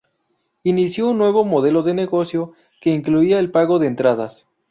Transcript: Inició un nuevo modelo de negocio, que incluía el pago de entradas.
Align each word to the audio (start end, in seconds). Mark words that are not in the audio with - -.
Inició 0.63 1.09
un 1.09 1.19
nuevo 1.19 1.45
modelo 1.45 1.83
de 1.83 1.93
negocio, 1.93 2.53
que 2.81 2.89
incluía 2.89 3.37
el 3.37 3.51
pago 3.51 3.77
de 3.77 3.85
entradas. 3.85 4.47